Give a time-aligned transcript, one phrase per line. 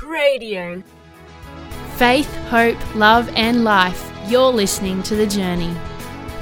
[0.00, 0.82] Talk Radio.
[1.96, 4.10] Faith, hope, love, and life.
[4.28, 5.74] You're listening to The Journey.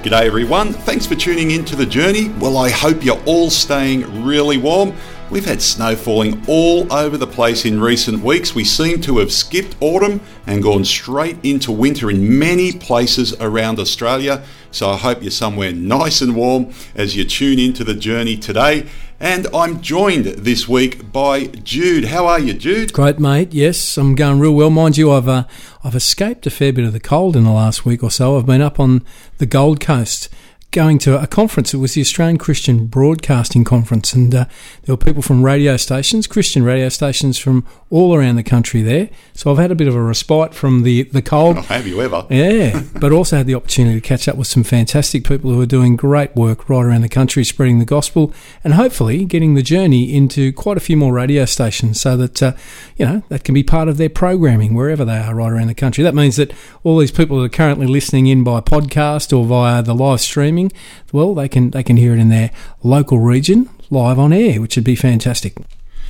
[0.03, 2.29] G'day everyone, thanks for tuning in to The Journey.
[2.39, 4.95] Well, I hope you're all staying really warm.
[5.31, 8.55] We've had snow falling all over the place in recent weeks.
[8.55, 13.79] We seem to have skipped autumn and gone straight into winter in many places around
[13.79, 14.45] Australia.
[14.71, 18.87] So I hope you're somewhere nice and warm as you tune into the journey today.
[19.21, 22.05] And I'm joined this week by Jude.
[22.05, 22.93] How are you, Jude?
[22.93, 23.53] Great, mate.
[23.53, 24.71] Yes, I'm going real well.
[24.71, 25.45] Mind you, I've uh,
[25.83, 28.39] I've escaped a fair bit of the cold in the last week or so.
[28.39, 29.05] I've been up on
[29.39, 30.29] the Gold Coast
[30.71, 31.73] going to a conference.
[31.73, 34.45] It was the Australian Christian Broadcasting Conference, and uh,
[34.83, 39.09] there were people from radio stations, Christian radio stations from all around the country there.
[39.33, 41.57] So I've had a bit of a respite from the, the cold.
[41.57, 42.27] Oh, have you ever?
[42.29, 45.67] Yeah, but also had the opportunity to catch up with some fantastic people who are
[45.67, 48.33] doing great work right around the country, spreading the gospel,
[48.63, 52.53] and hopefully getting the journey into quite a few more radio stations, so that uh,
[52.97, 55.75] you know that can be part of their programming wherever they are right around the
[55.75, 56.05] country.
[56.05, 56.53] That means that
[56.85, 60.58] all these people that are currently listening in by podcast or via the live streaming
[60.59, 60.73] streaming,
[61.13, 62.51] well, they can they can hear it in their
[62.83, 65.57] local region live on air, which would be fantastic.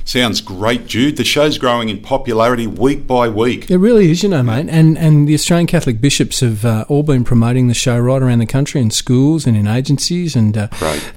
[0.05, 1.17] Sounds great, Jude.
[1.17, 3.69] The show's growing in popularity week by week.
[3.69, 4.67] It really is, you know, mate.
[4.67, 8.39] And and the Australian Catholic bishops have uh, all been promoting the show right around
[8.39, 10.67] the country in schools and in agencies, and uh,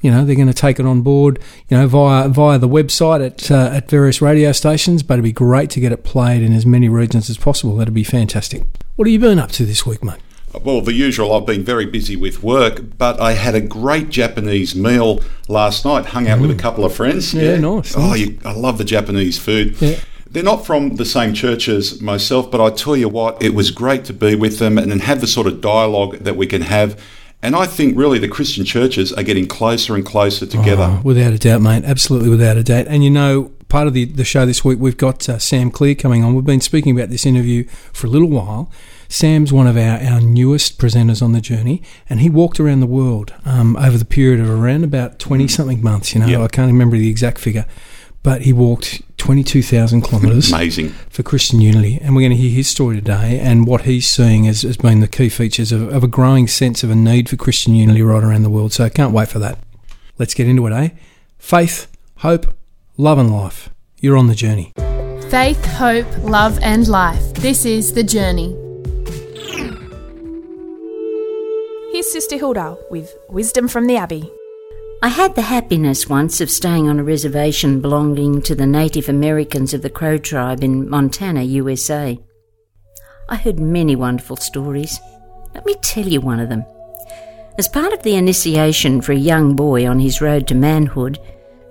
[0.03, 3.25] you know they're going to take it on board, you know, via via the website
[3.25, 5.03] at uh, at various radio stations.
[5.03, 7.77] But it'd be great to get it played in as many regions as possible.
[7.77, 8.65] That'd be fantastic.
[8.97, 10.21] What have you been up to this week, mate?
[10.63, 11.33] Well, the usual.
[11.33, 16.07] I've been very busy with work, but I had a great Japanese meal last night.
[16.07, 16.43] Hung out mm.
[16.43, 16.59] with a mm.
[16.59, 17.33] couple of friends.
[17.33, 17.59] Yeah, yeah.
[17.59, 17.95] nice.
[17.97, 19.81] Oh, you, I love the Japanese food.
[19.81, 19.99] Yeah.
[20.31, 23.71] They're not from the same church as myself, but I tell you what, it was
[23.71, 26.63] great to be with them and then have the sort of dialogue that we can
[26.63, 26.99] have.
[27.43, 30.85] And I think really the Christian churches are getting closer and closer together.
[30.85, 31.85] Oh, without a doubt, mate.
[31.85, 32.87] Absolutely without a doubt.
[32.89, 35.95] And you know, part of the, the show this week, we've got uh, Sam Clear
[35.95, 36.35] coming on.
[36.35, 38.71] We've been speaking about this interview for a little while.
[39.13, 42.87] Sam's one of our, our newest presenters on the journey, and he walked around the
[42.87, 46.15] world um, over the period of around about 20 something months.
[46.15, 46.41] You know, yep.
[46.41, 47.67] I can't remember the exact figure,
[48.23, 50.51] but he walked 22,000 kilometres.
[50.53, 50.89] Amazing.
[51.11, 51.99] For Christian Unity.
[52.01, 55.01] And we're going to hear his story today and what he's seeing as, as being
[55.01, 58.25] the key features of, of a growing sense of a need for Christian unity right
[58.25, 58.73] around the world.
[58.73, 59.59] So I can't wait for that.
[60.19, 60.89] Let's get into it, eh?
[61.37, 61.87] Faith,
[62.17, 62.47] hope,
[62.97, 63.69] love, and life.
[63.99, 64.73] You're on the journey.
[65.29, 67.35] Faith, hope, love, and life.
[67.35, 68.62] This is The Journey.
[71.93, 74.33] Here's Sister Hilda with Wisdom from the Abbey.
[75.03, 79.75] I had the happiness once of staying on a reservation belonging to the Native Americans
[79.75, 82.19] of the Crow tribe in Montana, USA.
[83.29, 84.99] I heard many wonderful stories.
[85.55, 86.65] Let me tell you one of them.
[87.59, 91.19] As part of the initiation for a young boy on his road to manhood,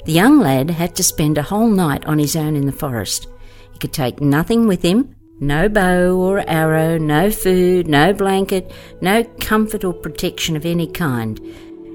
[0.06, 3.28] the young lad had to spend a whole night on his own in the forest.
[3.74, 8.72] He could take nothing with him no bow or arrow, no food, no blanket,
[9.02, 11.42] no comfort or protection of any kind.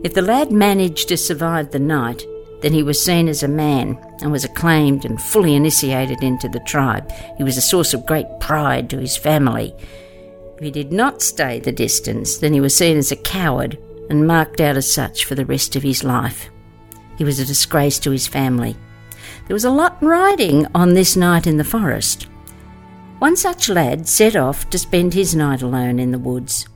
[0.03, 2.27] If the lad managed to survive the night,
[2.61, 6.61] then he was seen as a man and was acclaimed and fully initiated into the
[6.61, 7.09] tribe.
[7.39, 9.73] He was a source of great pride to his family.
[10.57, 13.79] If he did not stay the distance, then he was seen as a coward
[14.11, 16.51] and marked out as such for the rest of his life.
[17.17, 18.77] He was a disgrace to his family.
[19.47, 22.27] There was a lot riding on this night in the forest.
[23.19, 26.67] One such lad set off to spend his night alone in the woods.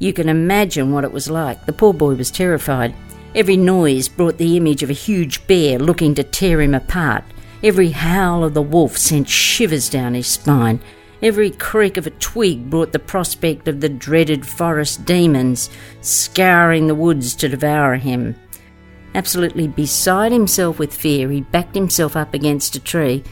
[0.00, 1.66] You can imagine what it was like.
[1.66, 2.96] The poor boy was terrified.
[3.32, 7.22] Every noise brought the image of a huge bear looking to tear him apart.
[7.62, 10.80] Every howl of the wolf sent shivers down his spine.
[11.22, 16.94] Every creak of a twig brought the prospect of the dreaded forest demons scouring the
[16.96, 18.34] woods to devour him.
[19.14, 23.22] Absolutely beside himself with fear, he backed himself up against a tree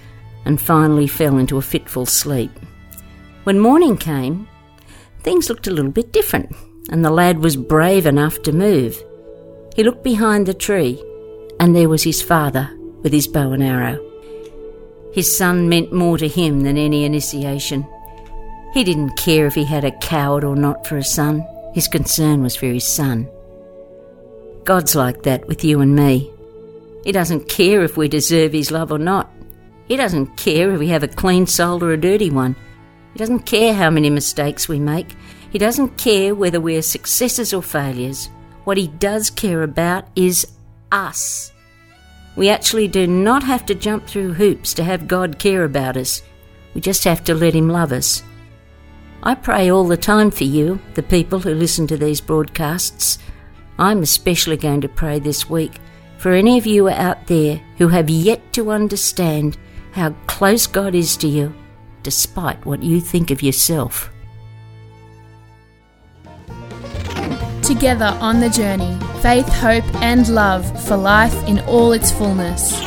[0.46, 2.50] and finally fell into a fitful sleep.
[3.44, 4.48] When morning came,
[5.20, 6.54] things looked a little bit different,
[6.88, 8.96] and the lad was brave enough to move.
[9.74, 11.02] He looked behind the tree,
[11.60, 12.70] and there was his father
[13.02, 14.00] with his bow and arrow.
[15.12, 17.87] His son meant more to him than any initiation.
[18.72, 21.44] He didn't care if he had a coward or not for a son.
[21.75, 23.28] His concern was for his son.
[24.64, 26.31] God's like that with you and me.
[27.04, 29.31] He doesn't care if we deserve his love or not.
[29.87, 32.56] He doesn't care if we have a clean soul or a dirty one.
[33.12, 35.17] He doesn't care how many mistakes we make.
[35.50, 38.29] He doesn't care whether we're successes or failures.
[38.65, 40.47] What he does care about is
[40.91, 41.53] us.
[42.35, 46.21] We actually do not have to jump through hoops to have God care about us.
[46.75, 48.23] We just have to let him love us.
[49.23, 53.19] I pray all the time for you, the people who listen to these broadcasts.
[53.79, 55.81] I'm especially going to pray this week
[56.19, 59.56] for any of you out there who have yet to understand
[59.96, 61.54] how close God is to you
[62.02, 64.12] despite what you think of yourself.
[67.62, 72.78] Together on the journey, faith, hope, and love for life in all its fullness.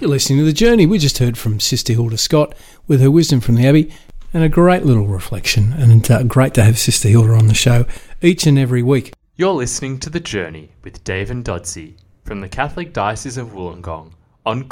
[0.00, 0.86] You're listening to The Journey.
[0.86, 2.54] We just heard from Sister Hilda Scott
[2.86, 3.90] with her wisdom from the Abbey
[4.32, 5.72] and a great little reflection.
[5.72, 7.86] And uh, great to have Sister Hilda on the show
[8.20, 9.14] each and every week.
[9.36, 11.94] You're listening to The Journey with Dave and Dodsey
[12.24, 14.12] from the Catholic Diocese of Wollongong
[14.44, 14.68] on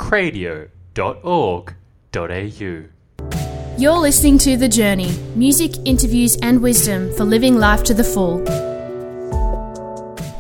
[0.94, 2.84] cradio.org.au.
[3.78, 8.42] You're listening to The Journey music, interviews, and wisdom for living life to the full.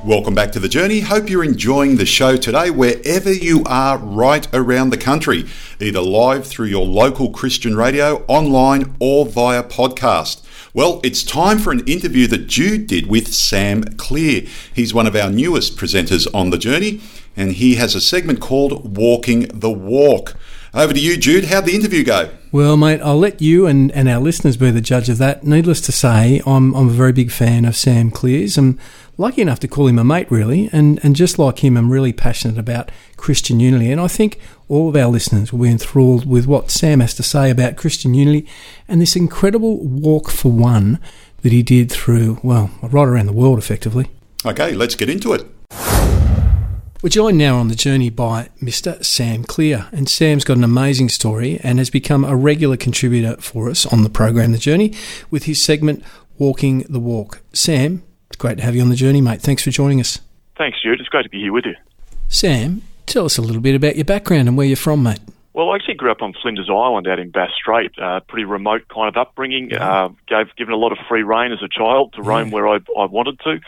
[0.04, 1.00] Welcome back to The Journey.
[1.00, 5.46] Hope you're enjoying the show today wherever you are right around the country,
[5.80, 10.42] either live through your local Christian radio, online, or via podcast.
[10.74, 14.42] Well, it's time for an interview that Jude did with Sam Clear.
[14.74, 17.00] He's one of our newest presenters on The Journey,
[17.36, 20.36] and he has a segment called Walking the Walk.
[20.74, 21.46] Over to you, Jude.
[21.46, 22.30] How'd the interview go?
[22.50, 25.44] Well, mate, I'll let you and, and our listeners be the judge of that.
[25.44, 28.56] Needless to say, I'm, I'm a very big fan of Sam Clears.
[28.56, 28.78] I'm
[29.18, 30.70] lucky enough to call him a mate, really.
[30.72, 33.92] And, and just like him, I'm really passionate about Christian unity.
[33.92, 37.22] And I think all of our listeners will be enthralled with what Sam has to
[37.22, 38.48] say about Christian unity
[38.88, 40.98] and this incredible walk for one
[41.42, 44.08] that he did through, well, right around the world, effectively.
[44.46, 45.46] Okay, let's get into it.
[47.02, 49.04] We're joined now on the journey by Mr.
[49.04, 53.68] Sam Clear, and Sam's got an amazing story and has become a regular contributor for
[53.68, 54.94] us on the program The Journey
[55.28, 56.04] with his segment
[56.38, 57.42] Walking the Walk.
[57.52, 59.40] Sam, it's great to have you on the journey, mate.
[59.40, 60.20] Thanks for joining us.
[60.56, 61.00] Thanks, Stuart.
[61.00, 61.74] It's great to be here with you.
[62.28, 65.18] Sam, tell us a little bit about your background and where you're from, mate.
[65.54, 68.82] Well, I actually grew up on Flinders Island out in Bass Strait, uh, pretty remote
[68.88, 69.74] kind of upbringing.
[69.74, 72.76] Uh, gave given a lot of free rein as a child to roam where I,
[72.96, 73.58] I wanted to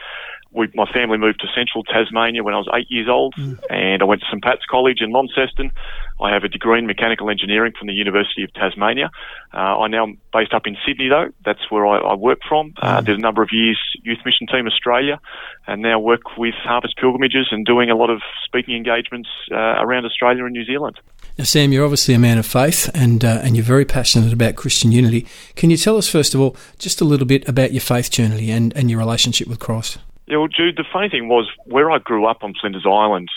[0.55, 3.59] we, my family moved to central Tasmania when I was eight years old, mm.
[3.69, 5.73] and I went to St Pat's College in Launceston.
[6.21, 9.11] I have a degree in mechanical engineering from the University of Tasmania.
[9.53, 11.31] Uh, I'm now based up in Sydney, though.
[11.45, 12.73] That's where I, I work from.
[12.81, 13.07] Uh, mm.
[13.07, 15.21] did a number of years Youth Mission Team Australia,
[15.67, 20.05] and now work with Harvest Pilgrimages and doing a lot of speaking engagements uh, around
[20.05, 21.01] Australia and New Zealand.
[21.37, 24.55] Now, Sam, you're obviously a man of faith, and uh, and you're very passionate about
[24.55, 25.27] Christian unity.
[25.57, 28.53] Can you tell us first of all just a little bit about your faith journey
[28.53, 29.99] and, and your relationship with Christ?
[30.27, 33.29] Yeah, well, Jude, the funny thing was where I grew up on Flinders Island,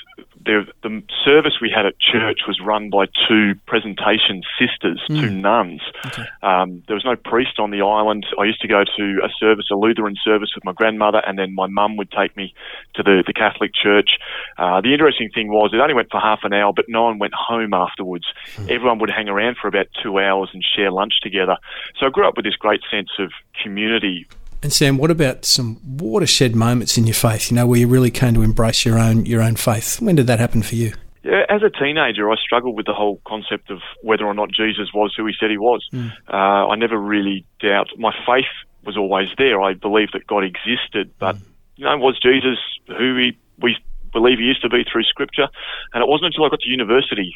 [0.48, 5.20] there, the service we had at church was run by two presentation sisters, mm.
[5.20, 5.82] two nuns.
[6.06, 6.24] Okay.
[6.42, 8.26] Um, there was no priest on the island.
[8.40, 11.54] I used to go to a service, a Lutheran service with my grandmother, and then
[11.54, 12.54] my mum would take me
[12.96, 14.18] to the, the Catholic church.
[14.58, 17.20] Uh, the interesting thing was it only went for half an hour, but no one
[17.20, 18.26] went home afterwards.
[18.56, 18.72] Mm.
[18.72, 21.58] Everyone would hang around for about two hours and share lunch together.
[22.00, 23.32] So I grew up with this great sense of
[23.62, 24.28] community
[24.64, 27.52] and Sam, what about some watershed moments in your faith?
[27.52, 30.02] You know, where you really came to embrace your own your own faith.
[30.02, 30.94] When did that happen for you?
[31.24, 34.90] Yeah, as a teenager, I struggled with the whole concept of whether or not Jesus
[34.94, 35.86] was who he said he was.
[35.92, 36.14] Mm.
[36.32, 37.90] Uh, I never really doubt.
[37.98, 38.46] My faith
[38.86, 39.62] was always there.
[39.62, 41.42] I believed that God existed, but mm.
[41.76, 42.58] you know, was Jesus
[42.88, 43.78] who he we
[44.14, 45.50] believe he used to be through Scripture?
[45.94, 47.36] And it wasn't until I got to university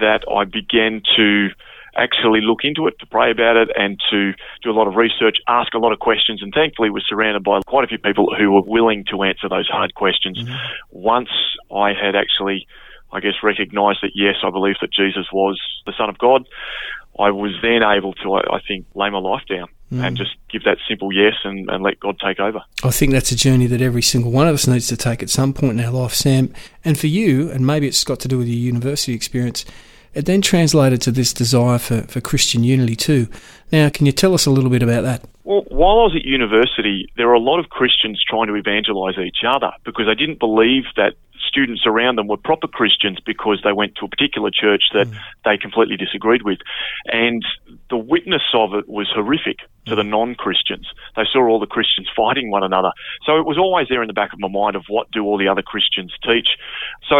[0.00, 1.48] that I began to
[1.96, 5.38] actually look into it, to pray about it, and to do a lot of research,
[5.48, 8.52] ask a lot of questions, and thankfully was surrounded by quite a few people who
[8.52, 10.38] were willing to answer those hard questions.
[10.42, 10.54] Mm-hmm.
[10.90, 11.30] Once
[11.70, 12.66] I had actually,
[13.12, 16.46] I guess, recognised that yes, I believe that Jesus was the Son of God,
[17.18, 19.68] I was then able to, I, I think, lay my life down.
[19.92, 20.06] Mm.
[20.06, 22.62] And just give that simple yes and, and let God take over.
[22.82, 25.28] I think that's a journey that every single one of us needs to take at
[25.28, 26.54] some point in our life, Sam.
[26.82, 29.66] And for you, and maybe it's got to do with your university experience,
[30.14, 33.28] it then translated to this desire for, for Christian unity too.
[33.70, 35.24] Now, can you tell us a little bit about that?
[35.44, 39.18] Well, while I was at university, there were a lot of Christians trying to evangelise
[39.18, 41.14] each other because they didn't believe that
[41.48, 45.16] students around them were proper Christians because they went to a particular church that mm.
[45.44, 46.58] they completely disagreed with.
[47.06, 47.44] And
[47.90, 50.86] the witness of it was horrific to the non Christians.
[51.16, 52.90] They saw all the Christians fighting one another.
[53.26, 55.38] So it was always there in the back of my mind of what do all
[55.38, 56.48] the other Christians teach.
[57.08, 57.16] So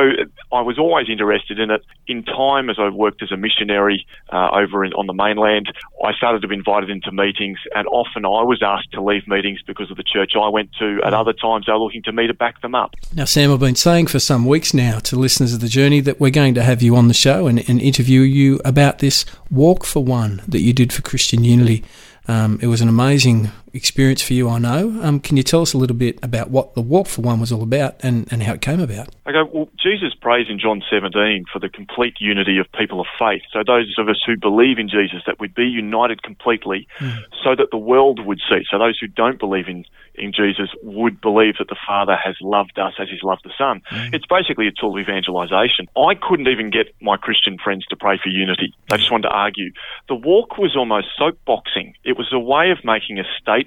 [0.53, 1.83] I was always interested in it.
[2.07, 5.73] In time, as I worked as a missionary uh, over in, on the mainland,
[6.05, 9.61] I started to be invited into meetings, and often I was asked to leave meetings
[9.67, 11.01] because of the church I went to.
[11.05, 12.95] At other times, they were looking to me to back them up.
[13.15, 16.21] Now, Sam, I've been saying for some weeks now to listeners of the journey that
[16.21, 19.85] we're going to have you on the show and, and interview you about this walk
[19.85, 21.85] for one that you did for Christian Unity.
[22.29, 24.99] Um, it was an amazing experience for you, I know.
[25.03, 27.53] Um, can you tell us a little bit about what the walk for one was
[27.53, 29.09] all about and, and how it came about?
[29.27, 33.43] Okay, well, Jesus prays in John 17 for the complete unity of people of faith.
[33.53, 37.19] So those of us who believe in Jesus, that we'd be united completely mm.
[37.43, 38.65] so that the world would see.
[38.71, 42.79] So those who don't believe in in Jesus would believe that the Father has loved
[42.79, 43.81] us as He's loved the Son.
[43.91, 44.15] Mm.
[44.15, 45.89] It's basically a tool of evangelization.
[45.97, 48.75] I couldn't even get my Christian friends to pray for unity.
[48.89, 49.73] They just wanted to argue.
[50.09, 51.95] The walk was almost soapboxing.
[52.05, 53.62] It was a way of making a statement,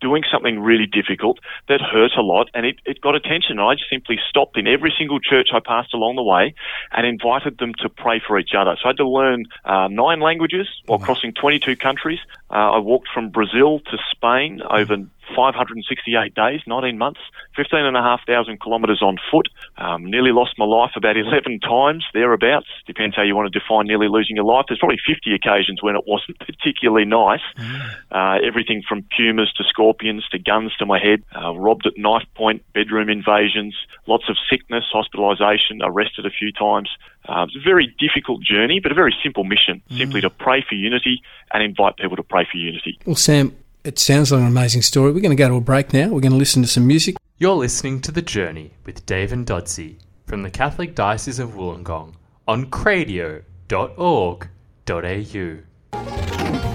[0.00, 3.58] doing something really difficult that hurt a lot, and it, it got attention.
[3.58, 6.54] I just simply stopped in every single church I passed along the way
[6.92, 8.76] and invited them to pray for each other.
[8.80, 12.20] So I had to learn uh, nine languages while crossing 22 countries.
[12.50, 14.96] Uh, I walked from Brazil to Spain over
[15.34, 17.20] 568 days, 19 months,
[17.56, 19.48] 15,500 kilometres on foot.
[19.76, 22.66] Um, nearly lost my life about 11 times, thereabouts.
[22.86, 24.66] Depends how you want to define nearly losing your life.
[24.68, 27.44] There's probably 50 occasions when it wasn't particularly nice.
[27.56, 27.94] Mm.
[28.10, 32.26] Uh, everything from pumas to scorpions to guns to my head, uh, robbed at knife
[32.34, 33.74] point, bedroom invasions,
[34.06, 36.90] lots of sickness, hospitalisation, arrested a few times.
[37.28, 39.98] Uh, it's a very difficult journey, but a very simple mission, mm.
[39.98, 42.98] simply to pray for unity and invite people to pray for unity.
[43.04, 43.54] Well, Sam,
[43.84, 45.12] it sounds like an amazing story.
[45.12, 46.08] We're going to go to a break now.
[46.08, 47.16] We're going to listen to some music.
[47.38, 52.14] You're listening to The Journey with Dave and Dodsey from the Catholic Diocese of Wollongong
[52.46, 53.44] on cradio.org.au.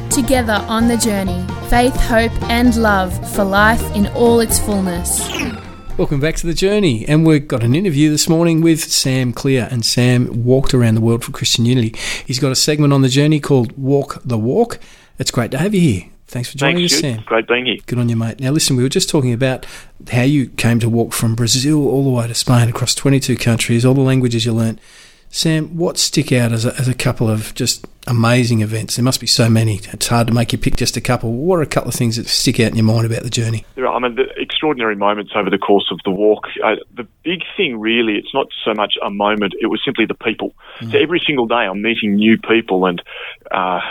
[0.09, 5.27] Together on the journey, faith, hope, and love for life in all its fullness.
[5.97, 9.67] Welcome back to the journey, and we've got an interview this morning with Sam Clear.
[9.69, 11.95] And Sam walked around the world for Christian Unity.
[12.25, 14.79] He's got a segment on the journey called Walk the Walk.
[15.19, 16.12] It's great to have you here.
[16.33, 17.21] Thanks for joining Thanks, us, Sam.
[17.27, 17.77] Great being here.
[17.85, 18.39] Good on you, mate.
[18.39, 19.67] Now, listen, we were just talking about
[20.11, 23.85] how you came to walk from Brazil all the way to Spain across 22 countries,
[23.85, 24.79] all the languages you learnt.
[25.29, 28.95] Sam, what stick out as a, as a couple of just amazing events?
[28.95, 29.75] There must be so many.
[29.75, 31.33] It's hard to make you pick just a couple.
[31.33, 33.63] What are a couple of things that stick out in your mind about the journey?
[33.75, 36.47] There are, I mean, the extraordinary moments over the course of the walk.
[36.63, 40.15] Uh, the big thing, really, it's not so much a moment, it was simply the
[40.15, 40.55] people.
[40.79, 40.93] Mm.
[40.93, 43.03] So every single day I'm meeting new people and
[43.51, 43.81] uh,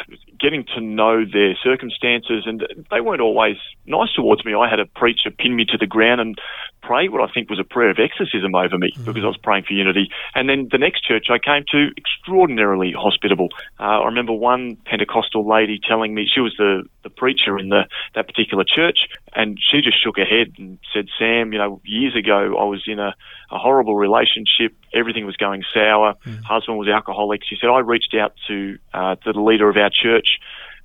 [0.42, 3.56] getting to know their circumstances, and they weren't always
[3.86, 4.54] nice towards me.
[4.54, 6.38] I had a preacher pin me to the ground and
[6.82, 9.04] pray what I think was a prayer of exorcism over me mm.
[9.04, 10.10] because I was praying for unity.
[10.34, 13.48] And then the next church I came to, extraordinarily hospitable.
[13.78, 17.82] Uh, I remember one Pentecostal lady telling me she was the, the preacher in the
[18.14, 18.98] that particular church,
[19.34, 22.82] and she just shook her head and said, "Sam, you know, years ago I was
[22.86, 23.14] in a,
[23.50, 24.74] a horrible relationship.
[24.92, 26.14] Everything was going sour.
[26.26, 26.42] Mm.
[26.42, 29.90] Husband was alcoholic." She said, "I reached out to uh, to the leader of our
[29.90, 30.31] church."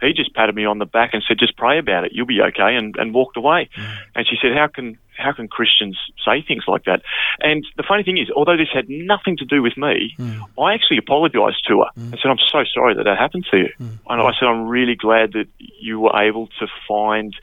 [0.01, 2.11] He just patted me on the back and said, "Just pray about it.
[2.13, 3.69] You'll be okay," and, and walked away.
[3.75, 3.97] Mm.
[4.15, 7.01] And she said, "How can how can Christians say things like that?"
[7.39, 10.41] And the funny thing is, although this had nothing to do with me, mm.
[10.61, 12.11] I actually apologised to her mm.
[12.11, 13.99] and said, "I'm so sorry that that happened to you." Mm.
[14.09, 17.35] And I said, "I'm really glad that you were able to find."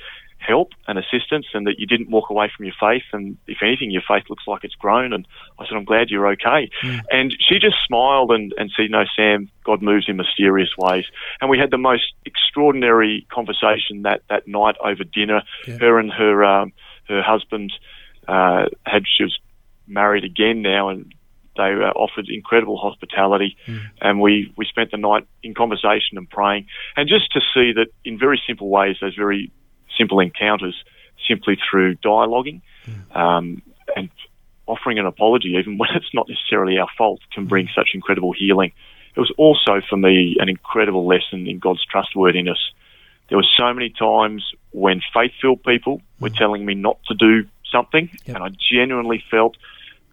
[0.47, 3.03] Help and assistance and that you didn't walk away from your faith.
[3.13, 5.13] And if anything your faith looks like it's grown.
[5.13, 5.27] And
[5.59, 6.71] I said I'm glad you're okay.
[6.83, 7.01] Mm.
[7.11, 11.05] and she just smiled and, and said no Sam God moves in mysterious ways.
[11.41, 15.43] And we had the most extraordinary conversation that, that night over dinner.
[15.67, 15.79] Yeah.
[15.79, 16.73] her and her um,
[17.09, 17.73] her husband
[18.29, 19.39] uh, had she was
[19.87, 21.15] married again now and
[21.57, 23.81] they uh, offered incredible hospitality, mm.
[24.01, 27.87] and we, we spent the night in conversation and praying, and just to see that
[28.05, 29.53] in very simple ways, those very
[29.99, 30.75] simple encounters
[31.29, 33.17] simply through dialoguing mm.
[33.17, 33.63] um,
[33.97, 34.11] and
[34.67, 38.73] offering an apology, even when it's not necessarily our fault, can bring such incredible healing.
[39.17, 42.59] It was also for me an incredible lesson in God's trustworthiness.
[43.29, 46.37] There were so many times when faith-filled people were mm.
[46.37, 48.37] telling me not to do something, yep.
[48.37, 49.57] and I genuinely felt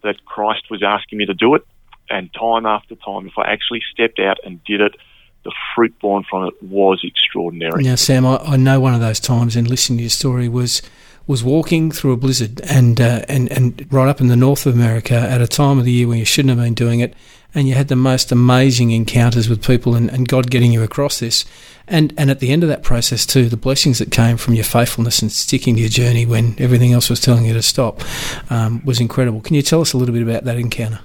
[0.02, 1.62] that Christ was asking me to do it.
[2.10, 4.96] And time after time, if I actually stepped out and did it,
[5.44, 7.82] the fruit born from it was extraordinary.
[7.82, 10.82] Now, Sam, I, I know one of those times, and listening to your story was
[11.26, 14.74] was walking through a blizzard and uh, and and right up in the north of
[14.74, 17.14] America at a time of the year when you shouldn't have been doing it,
[17.54, 21.20] and you had the most amazing encounters with people and, and God getting you across
[21.20, 21.44] this,
[21.86, 24.64] and and at the end of that process too, the blessings that came from your
[24.64, 28.02] faithfulness and sticking to your journey when everything else was telling you to stop
[28.50, 29.40] um, was incredible.
[29.40, 31.00] Can you tell us a little bit about that encounter?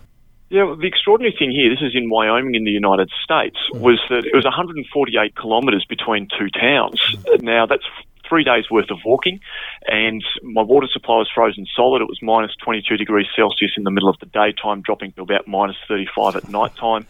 [0.49, 3.81] Yeah, well, the extraordinary thing here, this is in Wyoming in the United States, mm.
[3.81, 7.01] was that it was 148 kilometres between two towns.
[7.01, 7.41] Mm.
[7.43, 7.83] Now, that's
[8.29, 9.39] three days worth of walking,
[9.85, 12.01] and my water supply was frozen solid.
[12.01, 15.47] It was minus 22 degrees Celsius in the middle of the daytime, dropping to about
[15.47, 17.07] minus 35 at night time.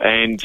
[0.00, 0.40] And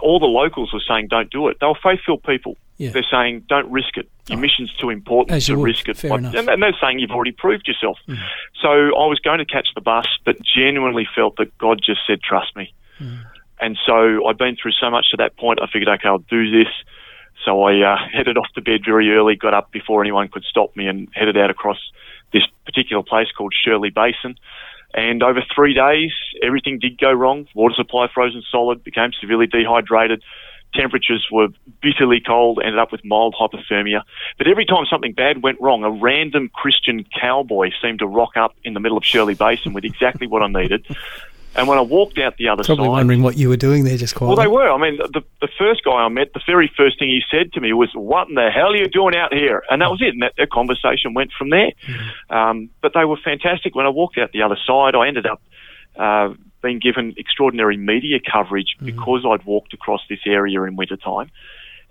[0.00, 1.58] all the locals were saying, don't do it.
[1.60, 2.56] They were faith-filled people.
[2.76, 2.90] Yeah.
[2.90, 4.10] They're saying, don't risk it.
[4.28, 4.40] Your oh.
[4.40, 5.64] mission's too important to would.
[5.64, 5.96] risk it.
[5.96, 6.34] Fair enough.
[6.34, 7.98] And they're saying you've already proved yourself.
[8.08, 8.18] Mm.
[8.60, 12.20] So I was going to catch the bus, but genuinely felt that God just said,
[12.20, 12.74] trust me.
[12.98, 13.24] Mm.
[13.60, 16.50] And so I'd been through so much to that point, I figured, okay, I'll do
[16.50, 16.72] this.
[17.44, 20.76] So I uh, headed off to bed very early, got up before anyone could stop
[20.76, 21.78] me, and headed out across
[22.32, 24.36] this particular place called Shirley Basin.
[24.94, 26.12] And over three days,
[26.42, 27.48] everything did go wrong.
[27.54, 30.22] Water supply frozen solid, became severely dehydrated.
[30.74, 31.48] Temperatures were
[31.80, 34.02] bitterly cold, ended up with mild hypothermia.
[34.38, 38.54] But every time something bad went wrong, a random Christian cowboy seemed to rock up
[38.64, 40.84] in the middle of Shirley Basin with exactly what I needed.
[41.56, 43.96] And when I walked out the other Probably side, wondering what you were doing there
[43.96, 44.36] just quietly.
[44.36, 44.68] well, they were.
[44.68, 47.60] I mean, the, the first guy I met, the very first thing he said to
[47.60, 50.08] me was, "What in the hell are you doing out here?" And that was it.
[50.08, 51.70] And that, that conversation went from there.
[52.28, 53.76] Um, but they were fantastic.
[53.76, 55.40] When I walked out the other side, I ended up
[55.96, 61.30] uh, being given extraordinary media coverage because I'd walked across this area in wintertime.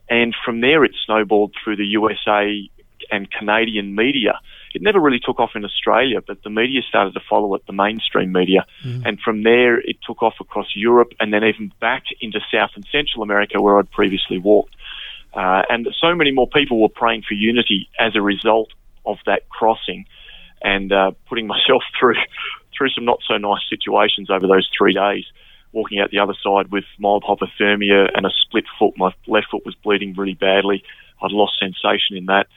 [0.10, 2.70] And from there, it snowballed through the USA
[3.12, 4.40] and Canadian media.
[4.74, 7.74] It never really took off in Australia, but the media started to follow it, the
[7.74, 8.66] mainstream media.
[9.06, 12.86] And from there, it took off across Europe and then even back into South and
[12.92, 14.76] Central America where I'd previously walked.
[15.34, 18.70] Uh, and so many more people were praying for unity as a result
[19.06, 20.06] of that crossing
[20.62, 22.16] and uh, putting myself through
[22.78, 25.26] through some not so nice situations over those three days.
[25.72, 28.94] Walking out the other side with mild hypothermia and a split foot.
[28.96, 30.84] My left foot was bleeding really badly.
[31.22, 32.48] I'd lost sensation in that,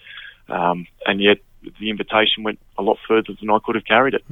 [0.49, 1.39] um, and yet
[1.81, 4.25] the invitation went a lot further than I could have carried it.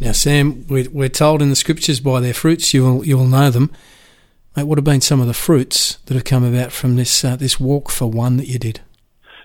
[0.00, 3.26] Now, Sam, we're, we're told in the scriptures by their fruits you will you will
[3.26, 3.70] know them.
[4.56, 7.36] Mate, what have been some of the fruits that have come about from this uh,
[7.36, 8.80] this walk for one that you did?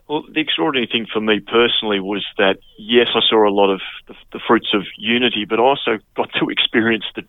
[0.10, 3.80] Well, the extraordinary thing for me personally was that, yes, I saw a lot of
[4.08, 7.22] the, the fruits of unity, but I also got to experience the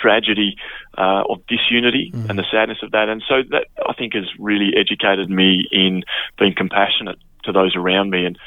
[0.00, 0.54] tragedy
[0.96, 3.08] uh, of disunity and the sadness of that.
[3.08, 6.04] And so that, I think, has really educated me in
[6.38, 8.38] being compassionate to those around me and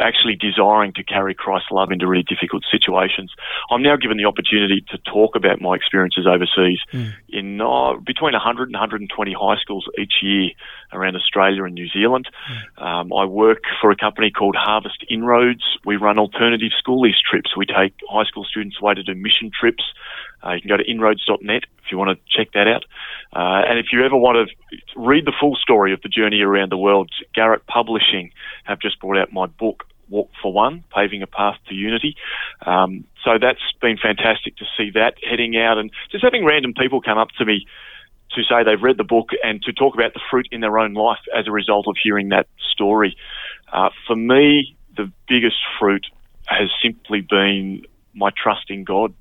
[0.00, 3.32] actually desiring to carry Christ's love into really difficult situations.
[3.70, 6.78] I'm now given the opportunity to talk about my experiences overseas
[7.28, 10.50] in uh, between 100 and 120 high schools each year
[10.92, 12.28] around Australia and New Zealand.
[12.78, 15.64] Um, I work for a company called Harvest Inroads.
[15.84, 17.56] We run alternative schoolies trips.
[17.56, 19.82] We take high school students away to do mission trips.
[20.44, 22.84] Uh, you can go to inroads.net if you want to check that out.
[23.34, 26.70] Uh, and if you ever want to read the full story of the journey around
[26.70, 28.32] the world, Garratt Publishing
[28.64, 32.16] have just brought out my book, Walk for One, Paving a Path to Unity.
[32.64, 37.00] Um, so that's been fantastic to see that heading out and just having random people
[37.00, 37.66] come up to me
[38.34, 40.94] to say they've read the book and to talk about the fruit in their own
[40.94, 43.16] life as a result of hearing that story.
[43.72, 46.06] Uh, for me, the biggest fruit
[46.46, 47.82] has simply been
[48.14, 49.14] my trust in God,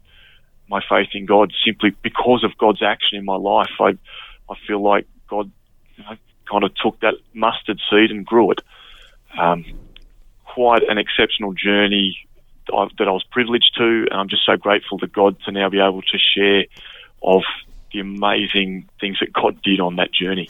[0.71, 3.69] my faith in God, simply because of God's action in my life.
[3.79, 3.97] I,
[4.49, 5.51] I feel like God
[5.97, 6.15] you know,
[6.49, 8.61] kind of took that mustard seed and grew it.
[9.37, 9.65] Um,
[10.45, 12.17] quite an exceptional journey
[12.67, 15.79] that I was privileged to, and I'm just so grateful to God to now be
[15.79, 16.65] able to share
[17.21, 17.43] of
[17.91, 20.49] the amazing things that God did on that journey.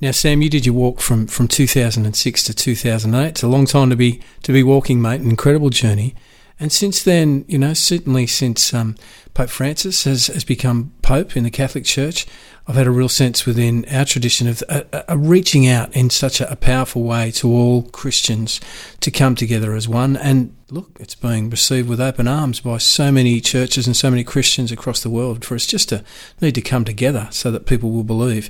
[0.00, 3.28] Now, Sam, you did your walk from, from 2006 to 2008.
[3.28, 5.20] It's a long time to be to be walking, mate.
[5.20, 6.14] An incredible journey.
[6.60, 8.94] And since then, you know, certainly since um,
[9.34, 12.26] Pope Francis has, has become Pope in the Catholic Church,
[12.66, 16.40] I've had a real sense within our tradition of a, a- reaching out in such
[16.40, 18.60] a, a powerful way to all Christians
[19.00, 20.16] to come together as one.
[20.16, 24.22] And look, it's being received with open arms by so many churches and so many
[24.22, 26.04] Christians across the world for us just to
[26.40, 28.48] need to come together so that people will believe.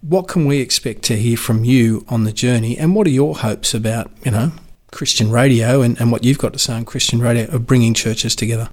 [0.00, 2.78] What can we expect to hear from you on the journey?
[2.78, 4.52] And what are your hopes about, you know,
[4.92, 8.36] Christian radio and, and what you've got to say on Christian radio of bringing churches
[8.36, 8.70] together?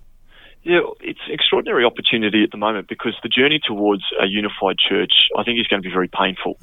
[0.64, 5.14] Yeah, it's an extraordinary opportunity at the moment because the journey towards a unified church,
[5.38, 6.60] I think, is going to be very painful.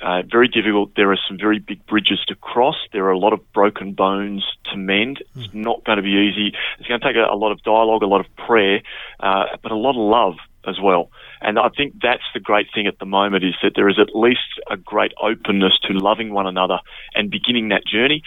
[0.00, 0.92] Uh, very difficult.
[0.96, 2.76] There are some very big bridges to cross.
[2.92, 5.22] There are a lot of broken bones to mend.
[5.36, 6.56] It's not going to be easy.
[6.78, 8.80] It's going to take a, a lot of dialogue, a lot of prayer,
[9.20, 10.34] uh, but a lot of love
[10.66, 11.10] as well.
[11.40, 14.14] And I think that's the great thing at the moment is that there is at
[14.14, 16.78] least a great openness to loving one another
[17.14, 18.22] and beginning that journey.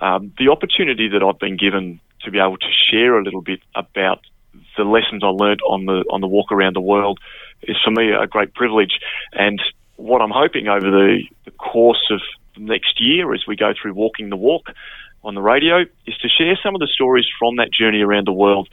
[0.00, 3.60] Um, the opportunity that I've been given to be able to share a little bit
[3.74, 4.20] about
[4.76, 7.18] the lessons I learned on the on the walk around the world
[7.62, 8.98] is for me a great privilege.
[9.32, 9.60] And
[9.96, 12.20] what I'm hoping over the, the course of
[12.56, 14.70] next year as we go through walking the walk
[15.22, 18.32] on the radio is to share some of the stories from that journey around the
[18.32, 18.68] world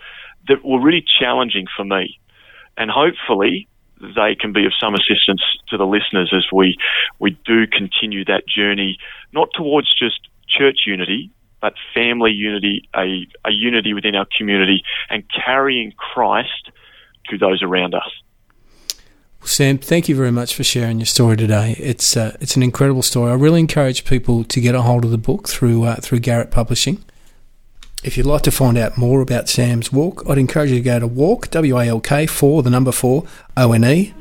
[0.47, 2.19] that were really challenging for me.
[2.77, 3.67] And hopefully
[3.99, 6.77] they can be of some assistance to the listeners as we
[7.19, 8.97] we do continue that journey,
[9.33, 15.23] not towards just church unity, but family unity, a, a unity within our community, and
[15.45, 16.71] carrying Christ
[17.29, 18.09] to those around us.
[19.43, 21.75] Sam, thank you very much for sharing your story today.
[21.79, 23.31] It's uh, it's an incredible story.
[23.31, 26.51] I really encourage people to get a hold of the book through uh, through Garratt
[26.51, 27.03] Publishing.
[28.03, 30.99] If you'd like to find out more about Sam's walk, I'd encourage you to go
[30.99, 34.13] to walk w a l k for the number four o n e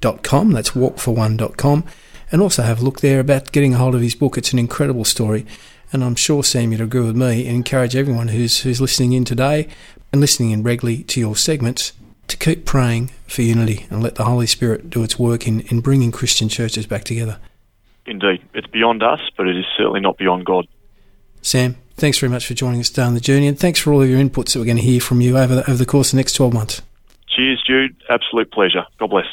[0.00, 0.52] dot com.
[0.52, 1.84] That's walkforone.com.
[2.32, 4.38] and also have a look there about getting a hold of his book.
[4.38, 5.46] It's an incredible story.
[5.92, 9.26] And I'm sure, Sam, you'd agree with me and encourage everyone who's, who's listening in
[9.26, 9.68] today
[10.10, 11.92] and listening in regularly to your segments
[12.28, 15.80] to keep praying for unity and let the Holy Spirit do its work in, in
[15.80, 17.38] bringing Christian churches back together.
[18.06, 18.42] Indeed.
[18.54, 20.66] It's beyond us, but it is certainly not beyond God.
[21.42, 24.08] Sam, thanks very much for joining us down the journey, and thanks for all of
[24.08, 26.12] your inputs that we're going to hear from you over the, over the course of
[26.12, 26.82] the next 12 months.
[27.28, 27.96] Cheers, Jude.
[28.10, 28.84] Absolute pleasure.
[28.98, 29.26] God bless.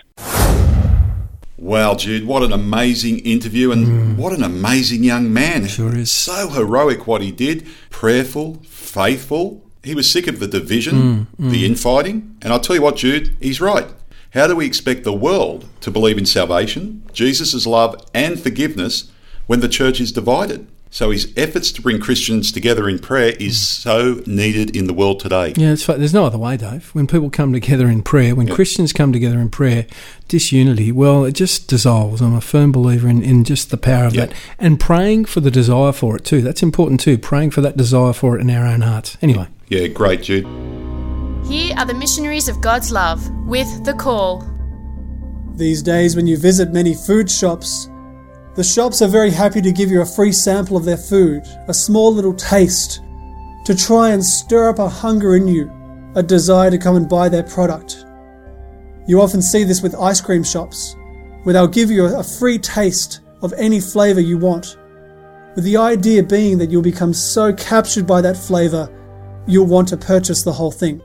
[1.57, 4.15] Wow, Jude, what an amazing interview and mm.
[4.15, 5.67] what an amazing young man.
[5.67, 6.09] Sure is.
[6.09, 9.65] So heroic what he did, prayerful, faithful.
[9.83, 11.65] He was sick of the division, mm, the mm.
[11.65, 12.37] infighting.
[12.41, 13.87] And I'll tell you what, Jude, he's right.
[14.33, 19.11] How do we expect the world to believe in salvation, Jesus' love, and forgiveness
[19.47, 20.67] when the church is divided?
[20.91, 25.19] So his efforts to bring Christians together in prayer is so needed in the world
[25.19, 25.53] today.
[25.55, 26.89] Yeah, it's, there's no other way, Dave.
[26.95, 28.55] When people come together in prayer, when Yeah.
[28.55, 29.85] Christians come together in prayer,
[30.27, 32.21] disunity, well, it just dissolves.
[32.21, 34.27] I'm a firm believer in, in just the power of Yeah.
[34.27, 34.35] that.
[34.57, 36.41] And praying for the desire for it too.
[36.41, 37.19] That's important too.
[37.19, 39.15] Praying for that desire for it in our own hearts.
[39.21, 39.47] Anyway.
[39.67, 40.47] Yeah, great, Jude.
[41.45, 44.43] Here are the missionaries of God's love with The Call.
[45.55, 47.87] These days, when you visit many food shops,
[48.59, 51.73] the shops are very happy to give you a free sample of their food, a
[51.73, 52.99] small little taste,
[53.63, 55.71] to try and stir up a hunger in you,
[56.15, 58.03] a desire to come and buy their product.
[59.07, 60.97] You often see this with ice cream shops,
[61.43, 64.77] where they'll give you a free taste of any flavour you want,
[65.55, 68.89] with the idea being that you'll become so captured by that flavour,
[69.47, 71.01] you'll want to purchase the whole thing.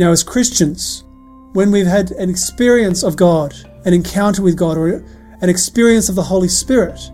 [0.00, 1.04] Now, as Christians,
[1.52, 5.04] when we've had an experience of God, an encounter with God, or
[5.42, 7.10] an experience of the Holy Spirit,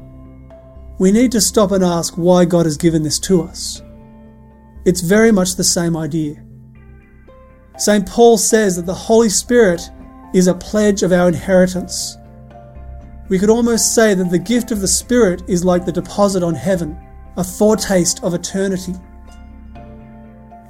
[0.98, 3.80] we need to stop and ask why God has given this to us.
[4.84, 6.44] It's very much the same idea.
[7.78, 8.06] St.
[8.06, 9.80] Paul says that the Holy Spirit
[10.34, 12.18] is a pledge of our inheritance.
[13.30, 16.54] We could almost say that the gift of the Spirit is like the deposit on
[16.54, 16.98] heaven,
[17.38, 18.94] a foretaste of eternity.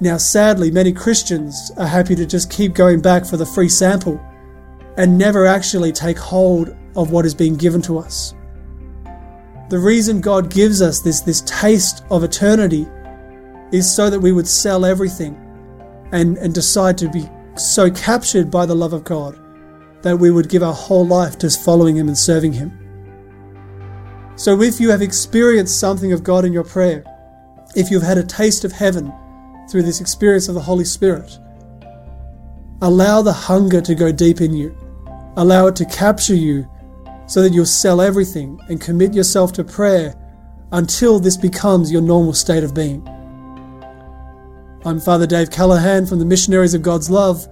[0.00, 4.20] Now, sadly, many Christians are happy to just keep going back for the free sample
[4.96, 8.34] and never actually take hold of what is being given to us.
[9.70, 12.86] The reason God gives us this, this taste of eternity
[13.72, 15.36] is so that we would sell everything
[16.12, 19.38] and, and decide to be so captured by the love of God
[20.02, 22.72] that we would give our whole life to following Him and serving Him.
[24.36, 27.04] So, if you have experienced something of God in your prayer,
[27.76, 29.12] if you've had a taste of heaven
[29.70, 31.38] through this experience of the Holy Spirit,
[32.80, 34.76] allow the hunger to go deep in you.
[35.36, 36.68] Allow it to capture you
[37.28, 40.16] so that you'll sell everything and commit yourself to prayer
[40.72, 43.06] until this becomes your normal state of being.
[44.84, 47.46] I'm Father Dave Callanan from the Missionaries of God's Love.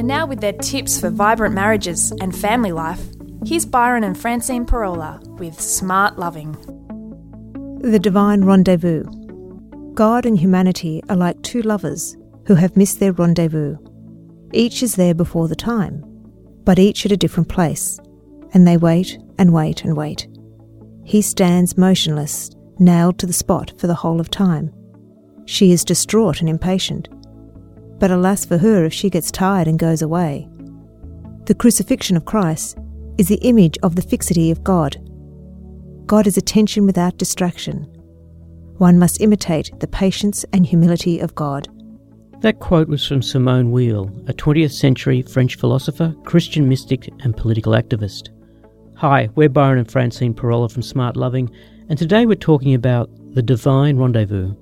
[0.00, 3.02] And now, with their tips for vibrant marriages and family life,
[3.44, 6.52] here's Byron and Francine Pirola with Smart Loving.
[7.82, 9.04] The Divine Rendezvous.
[9.92, 13.76] God and humanity are like two lovers who have missed their rendezvous.
[14.54, 16.02] Each is there before the time,
[16.64, 18.00] but each at a different place,
[18.54, 20.26] and they wait and wait and wait.
[21.04, 24.72] He stands motionless, nailed to the spot for the whole of time.
[25.44, 27.10] She is distraught and impatient.
[28.00, 30.48] But alas for her if she gets tired and goes away.
[31.44, 32.78] The crucifixion of Christ
[33.18, 34.96] is the image of the fixity of God.
[36.06, 37.82] God is attention without distraction.
[38.78, 41.68] One must imitate the patience and humility of God.
[42.40, 47.74] That quote was from Simone Weil, a 20th century French philosopher, Christian mystic, and political
[47.74, 48.30] activist.
[48.96, 51.50] Hi, we're Byron and Francine Pirola from Smart Loving,
[51.90, 54.54] and today we're talking about the divine rendezvous.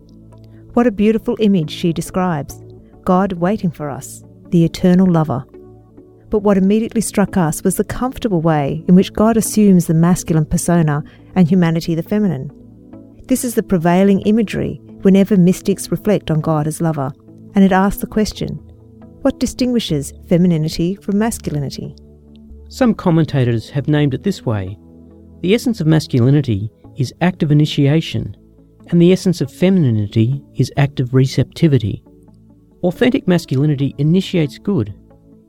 [0.72, 2.60] What a beautiful image she describes
[3.08, 5.42] God waiting for us, the eternal lover.
[6.28, 10.44] But what immediately struck us was the comfortable way in which God assumes the masculine
[10.44, 11.02] persona
[11.34, 12.50] and humanity the feminine.
[13.26, 17.10] This is the prevailing imagery whenever mystics reflect on God as lover,
[17.54, 18.56] and it asks the question
[19.22, 21.96] what distinguishes femininity from masculinity?
[22.68, 24.76] Some commentators have named it this way
[25.40, 28.36] The essence of masculinity is active initiation,
[28.88, 32.04] and the essence of femininity is active receptivity.
[32.82, 34.94] Authentic masculinity initiates good.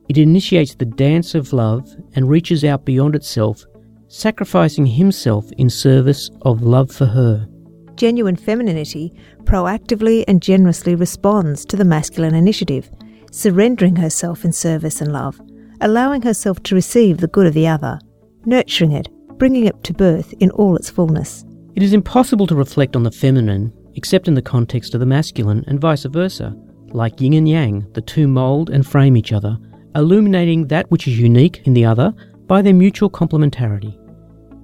[0.07, 3.63] It initiates the dance of love and reaches out beyond itself,
[4.07, 7.47] sacrificing himself in service of love for her.
[7.95, 9.13] Genuine femininity
[9.43, 12.89] proactively and generously responds to the masculine initiative,
[13.31, 15.39] surrendering herself in service and love,
[15.81, 17.99] allowing herself to receive the good of the other,
[18.45, 21.45] nurturing it, bringing it to birth in all its fullness.
[21.75, 25.63] It is impossible to reflect on the feminine except in the context of the masculine
[25.67, 26.55] and vice versa.
[26.91, 29.57] Like yin and yang, the two mould and frame each other,
[29.95, 32.13] illuminating that which is unique in the other
[32.47, 33.95] by their mutual complementarity.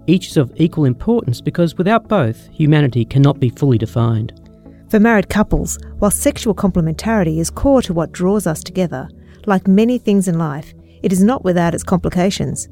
[0.07, 4.39] Each is of equal importance because without both, humanity cannot be fully defined.
[4.89, 9.09] For married couples, while sexual complementarity is core to what draws us together,
[9.45, 12.67] like many things in life, it is not without its complications.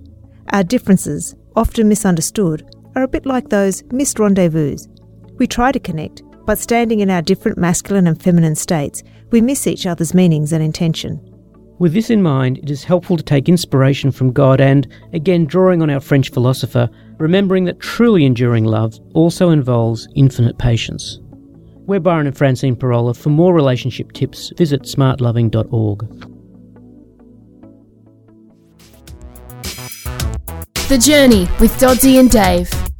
[0.52, 4.78] Our differences, often misunderstood, are a bit like those missed rendezvous.
[5.38, 9.68] We try to connect, but standing in our different masculine and feminine states, we miss
[9.68, 11.20] each other's meanings and intention.
[11.80, 15.82] With this in mind, it is helpful to take inspiration from God and, again drawing
[15.82, 21.20] on our French philosopher, remembering that truly enduring love also involves infinite patience.
[21.86, 23.18] We're Byron and Francine Pirola.
[23.18, 26.30] For more relationship tips, visit smartloving.org.
[30.88, 32.93] The Journey with Dodsey and Dave.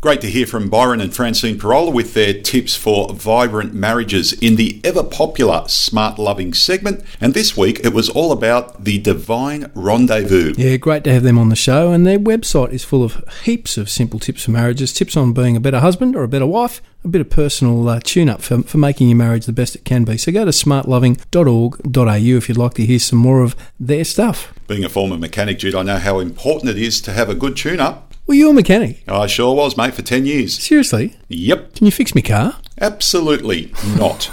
[0.00, 4.54] Great to hear from Byron and Francine Pirola with their tips for vibrant marriages in
[4.54, 7.02] the ever popular Smart Loving segment.
[7.20, 10.54] And this week it was all about the Divine Rendezvous.
[10.56, 11.90] Yeah, great to have them on the show.
[11.90, 15.56] And their website is full of heaps of simple tips for marriages, tips on being
[15.56, 18.62] a better husband or a better wife, a bit of personal uh, tune up for,
[18.62, 20.16] for making your marriage the best it can be.
[20.16, 24.54] So go to smartloving.org.au if you'd like to hear some more of their stuff.
[24.68, 27.56] Being a former mechanic, Jude, I know how important it is to have a good
[27.56, 28.07] tune up.
[28.28, 29.02] Were you a mechanic?
[29.08, 30.62] I sure was, mate, for 10 years.
[30.62, 31.16] Seriously?
[31.28, 31.76] Yep.
[31.76, 32.58] Can you fix me car?
[32.78, 34.30] Absolutely not.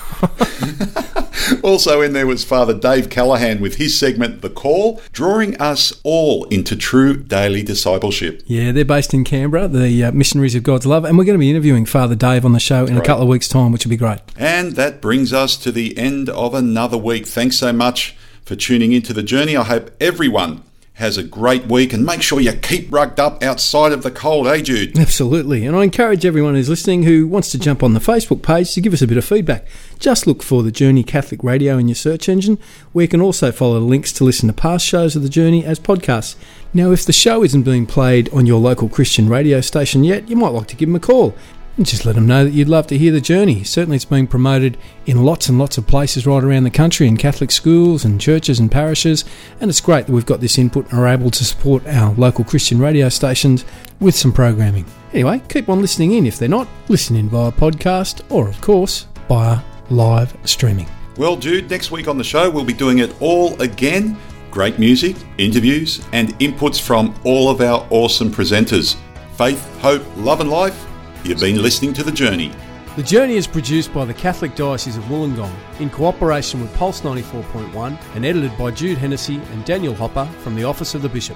[1.63, 6.43] also, in there was Father Dave Callanan with his segment, The Call, drawing us all
[6.49, 8.43] into true daily discipleship.
[8.45, 11.39] Yeah, they're based in Canberra, the uh, Missionaries of God's Love, and we're going to
[11.39, 13.91] be interviewing Father Dave on the show in a couple of weeks' time, which will
[13.91, 14.19] be great.
[14.35, 17.25] And that brings us to the end of another week.
[17.25, 19.55] Thanks so much for tuning into the journey.
[19.55, 20.63] I hope everyone
[20.95, 24.47] has a great week and make sure you keep rugged up outside of the cold,
[24.47, 24.97] eh, Jude?
[24.97, 25.65] Absolutely.
[25.65, 28.81] And I encourage everyone who's listening who wants to jump on the Facebook page to
[28.81, 29.67] give us a bit of feedback.
[29.99, 32.57] Just look for the Journey Catholic Radio in your search engine,
[32.93, 35.81] where you can also follow links to listen to past shows of the Journey as
[35.81, 36.35] podcasts.
[36.73, 40.37] Now, if the show isn't being played on your local Christian radio station yet, you
[40.37, 41.35] might like to give them a call
[41.77, 43.63] and just let them know that you'd love to hear the journey.
[43.63, 47.17] Certainly, it's being promoted in lots and lots of places right around the country, in
[47.17, 49.25] Catholic schools and churches and parishes.
[49.59, 52.45] And it's great that we've got this input and are able to support our local
[52.45, 53.65] Christian radio stations
[53.99, 54.85] with some programming.
[55.13, 56.25] Anyway, keep on listening in.
[56.25, 59.59] If they're not, listen in via podcast or, of course, via
[59.89, 60.87] live streaming.
[61.17, 64.17] Well, Jude, next week on the show, we'll be doing it all again.
[64.51, 68.95] Great music, interviews, and inputs from all of our awesome presenters.
[69.35, 70.85] Faith, hope, love, and life.
[71.25, 72.51] You've been listening to The Journey.
[72.95, 77.99] The Journey is produced by the Catholic Diocese of Wollongong in cooperation with Pulse 94.1
[78.13, 81.35] and edited by Jude Hennessy and Daniel Hopper from the Office of the Bishop.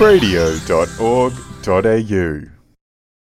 [0.00, 1.32] radio.org.au